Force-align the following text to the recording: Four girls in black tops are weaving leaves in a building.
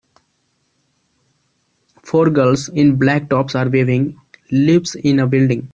Four 2.01 2.31
girls 2.31 2.69
in 2.69 2.95
black 2.95 3.29
tops 3.29 3.53
are 3.53 3.69
weaving 3.69 4.19
leaves 4.49 4.95
in 4.95 5.19
a 5.19 5.27
building. 5.27 5.69